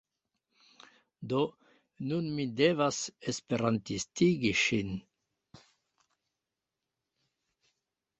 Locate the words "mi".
2.37-2.45